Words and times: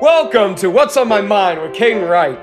Welcome 0.00 0.54
to 0.54 0.70
What's 0.70 0.96
on 0.96 1.08
My 1.08 1.20
Mind 1.20 1.60
with 1.60 1.72
Caden 1.72 2.08
Wright. 2.08 2.38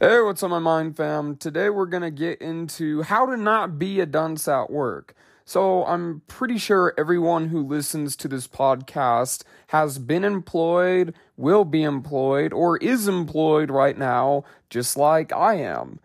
Hey, 0.00 0.20
what's 0.22 0.42
on 0.42 0.50
my 0.50 0.58
mind, 0.58 0.96
fam? 0.96 1.36
Today 1.36 1.70
we're 1.70 1.86
gonna 1.86 2.10
get 2.10 2.42
into 2.42 3.02
how 3.02 3.24
to 3.24 3.36
not 3.36 3.78
be 3.78 4.00
a 4.00 4.06
dunce 4.06 4.48
at 4.48 4.68
work. 4.68 5.14
So, 5.44 5.84
I'm 5.84 6.22
pretty 6.26 6.58
sure 6.58 6.92
everyone 6.98 7.50
who 7.50 7.62
listens 7.62 8.16
to 8.16 8.26
this 8.26 8.48
podcast 8.48 9.44
has 9.68 10.00
been 10.00 10.24
employed, 10.24 11.14
will 11.36 11.64
be 11.64 11.84
employed, 11.84 12.52
or 12.52 12.78
is 12.78 13.06
employed 13.06 13.70
right 13.70 13.96
now, 13.96 14.42
just 14.68 14.96
like 14.96 15.32
I 15.32 15.54
am. 15.54 16.00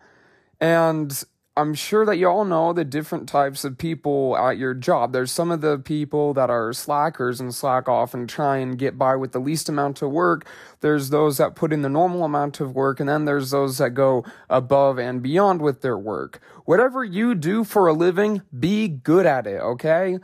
And 0.60 1.24
I'm 1.58 1.72
sure 1.72 2.04
that 2.04 2.18
you 2.18 2.28
all 2.28 2.44
know 2.44 2.74
the 2.74 2.84
different 2.84 3.30
types 3.30 3.64
of 3.64 3.78
people 3.78 4.36
at 4.36 4.58
your 4.58 4.74
job. 4.74 5.12
There's 5.12 5.32
some 5.32 5.50
of 5.50 5.62
the 5.62 5.78
people 5.78 6.34
that 6.34 6.50
are 6.50 6.74
slackers 6.74 7.40
and 7.40 7.54
slack 7.54 7.88
off 7.88 8.12
and 8.12 8.28
try 8.28 8.58
and 8.58 8.76
get 8.76 8.98
by 8.98 9.16
with 9.16 9.32
the 9.32 9.38
least 9.38 9.70
amount 9.70 10.02
of 10.02 10.10
work. 10.10 10.46
There's 10.80 11.08
those 11.08 11.38
that 11.38 11.54
put 11.54 11.72
in 11.72 11.80
the 11.80 11.88
normal 11.88 12.24
amount 12.24 12.60
of 12.60 12.74
work, 12.74 13.00
and 13.00 13.08
then 13.08 13.24
there's 13.24 13.52
those 13.52 13.78
that 13.78 13.90
go 13.90 14.22
above 14.50 14.98
and 14.98 15.22
beyond 15.22 15.62
with 15.62 15.80
their 15.80 15.96
work. 15.96 16.42
Whatever 16.66 17.02
you 17.02 17.34
do 17.34 17.64
for 17.64 17.86
a 17.86 17.94
living, 17.94 18.42
be 18.58 18.86
good 18.88 19.24
at 19.24 19.46
it, 19.46 19.60
okay? 19.62 20.18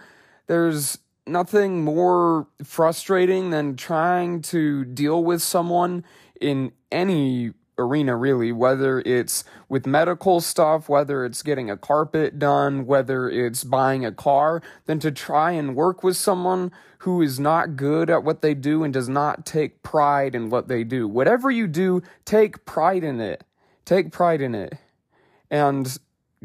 There's 0.49 0.99
nothing 1.27 1.83
more 1.83 2.47
frustrating 2.63 3.49
than 3.49 3.77
trying 3.77 4.43
to 4.43 4.85
deal 4.85 5.25
with 5.25 5.41
someone 5.41 6.05
in 6.43 6.73
any 6.91 7.53
arena, 7.79 8.17
really, 8.17 8.53
whether 8.53 9.01
it's 9.01 9.45
with 9.69 9.87
medical 9.87 10.41
stuff, 10.41 10.89
whether 10.89 11.25
it's 11.25 11.43
getting 11.43 11.71
a 11.71 11.77
carpet 11.77 12.39
done, 12.39 12.87
whether 12.87 13.29
it's 13.29 13.65
buying 13.65 14.05
a 14.05 14.13
car, 14.13 14.63
than 14.87 14.99
to 15.01 15.11
try 15.11 15.53
and 15.53 15.75
work 15.75 16.03
with 16.03 16.17
someone 16.17 16.71
who 16.99 17.23
is 17.23 17.41
not 17.41 17.77
good 17.77 18.11
at 18.11 18.25
what 18.25 18.43
they 18.43 18.55
do 18.55 18.85
and 18.85 18.93
does 18.93 19.09
not 19.09 19.45
take 19.45 19.83
pride 19.83 20.35
in 20.35 20.51
what 20.51 20.69
they 20.69 20.85
do. 20.85 21.09
Whatever 21.09 21.51
you 21.51 21.67
do, 21.67 22.03
take 22.25 22.65
pride 22.65 23.03
in 23.03 23.21
it. 23.21 23.43
Take 23.85 24.13
pride 24.13 24.41
in 24.41 24.55
it. 24.55 24.75
And 25.51 25.99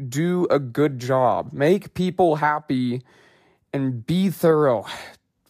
do 0.08 0.46
a 0.50 0.58
good 0.58 0.98
job. 0.98 1.52
Make 1.52 1.94
people 1.94 2.36
happy 2.36 3.02
and 3.72 4.04
be 4.06 4.30
thorough 4.30 4.86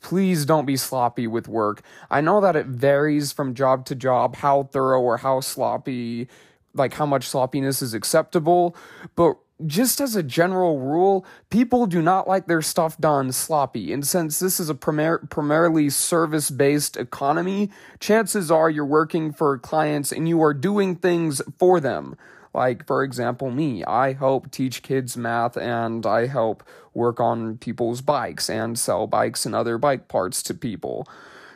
please 0.09 0.47
don't 0.47 0.64
be 0.64 0.75
sloppy 0.75 1.27
with 1.27 1.47
work. 1.47 1.83
I 2.11 2.23
know 2.23 2.41
that 2.41 2.56
it 2.56 2.64
varies 2.64 3.31
from 3.31 3.53
job 3.53 3.84
to 3.84 3.95
job 3.95 4.37
how 4.37 4.62
thorough 4.73 5.03
or 5.03 5.19
how 5.19 5.41
sloppy, 5.41 6.28
like 6.73 6.95
how 6.95 7.05
much 7.05 7.28
sloppiness 7.28 7.83
is 7.83 7.92
acceptable, 7.92 8.75
but 9.17 9.37
just 9.67 10.00
as 10.00 10.17
a 10.17 10.23
general 10.23 10.78
rule, 10.81 11.27
people 11.50 11.84
do 11.84 12.00
not 12.00 12.27
like 12.27 12.47
their 12.47 12.62
stuff 12.62 12.97
done 12.97 13.33
sloppy. 13.33 13.92
And 13.92 14.06
since 14.06 14.39
this 14.39 14.59
is 14.59 14.70
a 14.70 14.75
primar- 14.75 15.28
primarily 15.28 15.91
service 15.91 16.48
based 16.48 16.97
economy, 16.97 17.70
chances 18.00 18.50
are 18.50 18.70
you're 18.70 18.87
working 18.87 19.31
for 19.31 19.59
clients 19.59 20.11
and 20.11 20.27
you 20.27 20.41
are 20.41 20.55
doing 20.55 20.97
things 20.97 21.43
for 21.59 21.81
them. 21.81 22.17
Like, 22.59 22.89
for 22.89 23.05
example, 23.05 23.53
me, 23.53 23.84
I 23.84 24.14
help 24.14 24.51
teach 24.51 24.83
kids 24.83 25.17
math 25.17 25.56
and 25.56 26.05
I 26.05 26.27
help 26.27 26.65
work 26.92 27.20
on 27.20 27.56
people's 27.59 28.00
bikes 28.00 28.50
and 28.50 28.77
sell 28.77 29.06
bikes 29.06 29.47
and 29.47 29.55
other 29.55 29.78
bike 29.78 30.09
parts 30.09 30.42
to 30.42 30.55
people. 30.55 31.06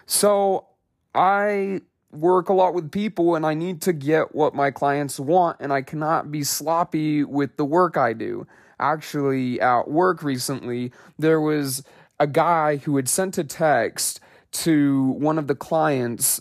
So 0.06 0.67
I 1.12 1.81
work 2.12 2.48
a 2.48 2.53
lot 2.53 2.72
with 2.72 2.92
people 2.92 3.34
and 3.34 3.44
I 3.44 3.55
need 3.55 3.83
to 3.83 3.92
get 3.92 4.33
what 4.33 4.55
my 4.55 4.70
clients 4.70 5.19
want 5.19 5.56
and 5.59 5.72
I 5.72 5.83
cannot 5.83 6.31
be 6.31 6.44
sloppy 6.44 7.25
with 7.25 7.56
the 7.56 7.64
work 7.64 7.97
I 7.97 8.12
do. 8.12 8.47
Actually, 8.78 9.61
at 9.61 9.91
work 9.91 10.22
recently, 10.22 10.92
there 11.19 11.41
was 11.41 11.83
a 12.20 12.28
guy 12.28 12.77
who 12.77 12.94
had 12.94 13.09
sent 13.09 13.39
a 13.39 13.42
text 13.42 14.20
to 14.53 15.03
one 15.19 15.37
of 15.37 15.48
the 15.48 15.56
clients, 15.56 16.41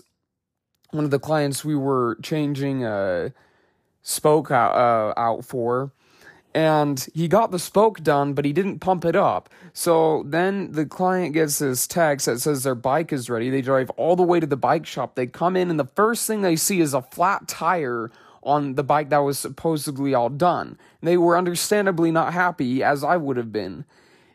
one 0.91 1.03
of 1.03 1.09
the 1.09 1.17
clients 1.17 1.65
we 1.65 1.75
were 1.75 2.19
changing 2.21 2.85
a 2.85 3.33
spoke 4.01 4.51
out, 4.51 4.75
uh, 4.75 5.13
out 5.19 5.45
for. 5.45 5.91
And 6.53 7.07
he 7.13 7.29
got 7.29 7.51
the 7.51 7.59
spoke 7.59 8.03
done, 8.03 8.33
but 8.33 8.43
he 8.43 8.51
didn't 8.51 8.79
pump 8.79 9.05
it 9.05 9.15
up. 9.15 9.49
So 9.71 10.23
then 10.27 10.73
the 10.73 10.85
client 10.85 11.33
gets 11.33 11.59
this 11.59 11.87
text 11.87 12.25
that 12.25 12.41
says 12.41 12.63
their 12.63 12.75
bike 12.75 13.13
is 13.13 13.29
ready. 13.29 13.49
They 13.49 13.61
drive 13.61 13.89
all 13.91 14.17
the 14.17 14.23
way 14.23 14.41
to 14.41 14.47
the 14.47 14.57
bike 14.57 14.85
shop. 14.85 15.15
They 15.15 15.27
come 15.27 15.55
in, 15.55 15.69
and 15.69 15.79
the 15.79 15.85
first 15.85 16.27
thing 16.27 16.41
they 16.41 16.57
see 16.57 16.81
is 16.81 16.93
a 16.93 17.01
flat 17.01 17.47
tire 17.47 18.11
on 18.43 18.75
the 18.75 18.83
bike 18.83 19.09
that 19.09 19.19
was 19.19 19.39
supposedly 19.39 20.13
all 20.13 20.29
done. 20.29 20.77
They 21.01 21.15
were 21.15 21.37
understandably 21.37 22.11
not 22.11 22.33
happy, 22.33 22.83
as 22.83 23.03
I 23.03 23.15
would 23.15 23.37
have 23.37 23.53
been. 23.53 23.85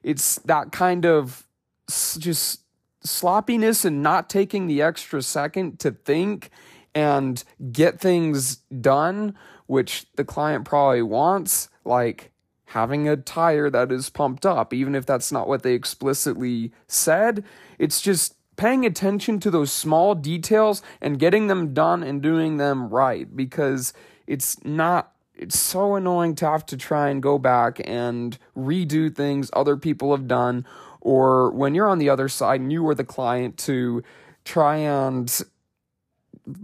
It's 0.02 0.36
that 0.46 0.72
kind 0.72 1.04
of 1.04 1.46
just 1.88 2.60
sloppiness 3.02 3.84
and 3.84 4.02
not 4.02 4.30
taking 4.30 4.66
the 4.66 4.80
extra 4.80 5.22
second 5.22 5.80
to 5.80 5.90
think 5.90 6.50
and 6.96 7.44
get 7.70 8.00
things 8.00 8.56
done 8.80 9.36
which 9.66 10.06
the 10.16 10.24
client 10.24 10.64
probably 10.64 11.02
wants, 11.02 11.68
like 11.84 12.32
having 12.66 13.06
a 13.06 13.16
tire 13.16 13.68
that 13.68 13.92
is 13.92 14.08
pumped 14.08 14.46
up, 14.46 14.72
even 14.72 14.94
if 14.94 15.04
that's 15.04 15.30
not 15.30 15.46
what 15.46 15.62
they 15.62 15.74
explicitly 15.74 16.72
said. 16.88 17.44
It's 17.78 18.00
just 18.00 18.34
paying 18.56 18.86
attention 18.86 19.38
to 19.40 19.50
those 19.50 19.70
small 19.70 20.14
details 20.14 20.82
and 21.02 21.18
getting 21.18 21.48
them 21.48 21.74
done 21.74 22.02
and 22.02 22.22
doing 22.22 22.56
them 22.56 22.88
right 22.88 23.36
because 23.36 23.92
it's 24.26 24.64
not 24.64 25.12
it's 25.34 25.58
so 25.58 25.96
annoying 25.96 26.34
to 26.34 26.46
have 26.46 26.64
to 26.64 26.78
try 26.78 27.10
and 27.10 27.22
go 27.22 27.38
back 27.38 27.78
and 27.84 28.38
redo 28.56 29.14
things 29.14 29.50
other 29.52 29.76
people 29.76 30.12
have 30.12 30.26
done 30.26 30.64
or 31.02 31.50
when 31.50 31.74
you're 31.74 31.88
on 31.88 31.98
the 31.98 32.08
other 32.08 32.28
side 32.28 32.62
and 32.62 32.72
you 32.72 32.88
are 32.88 32.94
the 32.94 33.04
client 33.04 33.58
to 33.58 34.02
try 34.46 34.76
and 34.76 35.42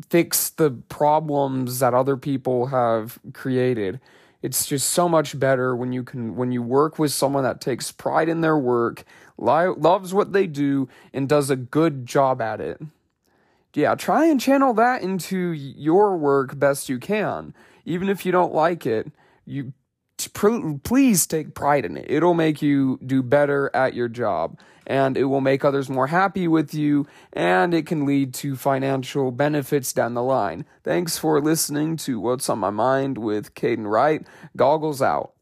fix 0.09 0.50
the 0.50 0.70
problems 0.70 1.78
that 1.81 1.94
other 1.94 2.16
people 2.16 2.66
have 2.66 3.19
created. 3.32 4.00
It's 4.43 4.66
just 4.66 4.91
so 4.91 5.09
much 5.09 5.38
better 5.38 5.76
when 5.76 5.93
you 5.93 6.03
can 6.03 6.34
when 6.34 6.50
you 6.50 6.62
work 6.62 6.98
with 6.98 7.12
someone 7.12 7.44
that 7.44 7.60
takes 7.60 7.93
pride 7.93 8.28
in 8.28 8.41
their 8.41 8.59
work, 8.59 9.04
li- 9.38 9.75
loves 9.76 10.12
what 10.12 10.32
they 10.32 10.47
do 10.47 10.88
and 11.12 11.28
does 11.28 11.48
a 11.50 11.56
good 11.56 12.06
job 12.06 12.41
at 12.41 12.60
it. 12.60 12.81
Yeah, 13.75 13.94
try 13.94 14.26
and 14.26 14.41
channel 14.41 14.75
that 14.75 15.03
into 15.03 15.53
your 15.53 16.16
work 16.16 16.59
best 16.59 16.88
you 16.88 16.99
can. 16.99 17.54
Even 17.84 18.09
if 18.09 18.26
you 18.26 18.32
don't 18.32 18.53
like 18.53 18.84
it, 18.84 19.10
you 19.47 19.72
please 20.28 21.27
take 21.27 21.55
pride 21.55 21.84
in 21.84 21.97
it. 21.97 22.06
It'll 22.09 22.34
make 22.34 22.62
you 22.62 22.99
do 23.05 23.22
better 23.22 23.71
at 23.75 23.94
your 23.94 24.09
job 24.09 24.59
and 24.87 25.16
it 25.16 25.25
will 25.25 25.41
make 25.41 25.65
others 25.65 25.88
more 25.88 26.09
happy 26.09 26.49
with 26.49 26.75
you 26.75 27.06
and 27.33 27.72
it 27.72 27.87
can 27.87 28.05
lead 28.05 28.34
to 28.34 28.56
financial 28.56 29.31
benefits 29.31 29.93
down 29.93 30.15
the 30.15 30.22
line. 30.22 30.65
Thanks 30.82 31.19
for 31.19 31.41
listening 31.41 31.97
to 31.99 32.21
What's 32.21 32.49
on 32.49 32.59
My 32.59 32.71
Mind 32.71 33.19
with 33.19 33.55
Caden 33.55 33.91
Wright. 33.91 34.27
Goggles 34.56 35.00
out. 35.00 35.32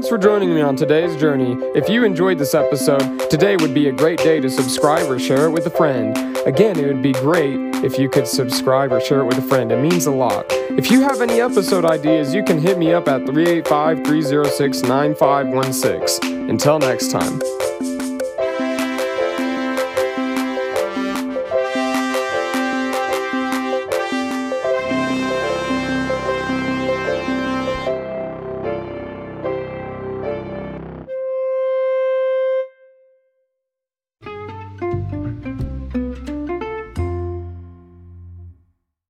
Thanks 0.00 0.08
for 0.08 0.16
joining 0.16 0.54
me 0.54 0.62
on 0.62 0.76
today's 0.76 1.14
journey. 1.20 1.58
If 1.74 1.90
you 1.90 2.04
enjoyed 2.04 2.38
this 2.38 2.54
episode, 2.54 3.28
today 3.28 3.56
would 3.56 3.74
be 3.74 3.90
a 3.90 3.92
great 3.92 4.18
day 4.20 4.40
to 4.40 4.48
subscribe 4.48 5.10
or 5.10 5.18
share 5.18 5.44
it 5.44 5.50
with 5.50 5.66
a 5.66 5.70
friend. 5.70 6.16
Again, 6.46 6.78
it 6.78 6.86
would 6.86 7.02
be 7.02 7.12
great 7.12 7.58
if 7.84 7.98
you 7.98 8.08
could 8.08 8.26
subscribe 8.26 8.92
or 8.92 9.00
share 9.02 9.20
it 9.20 9.26
with 9.26 9.36
a 9.36 9.42
friend. 9.42 9.70
It 9.70 9.76
means 9.76 10.06
a 10.06 10.10
lot. 10.10 10.46
If 10.48 10.90
you 10.90 11.02
have 11.02 11.20
any 11.20 11.42
episode 11.42 11.84
ideas, 11.84 12.34
you 12.34 12.42
can 12.42 12.58
hit 12.58 12.78
me 12.78 12.94
up 12.94 13.08
at 13.08 13.26
385 13.26 14.06
306 14.06 14.82
9516. 14.84 16.48
Until 16.48 16.78
next 16.78 17.10
time. 17.10 17.38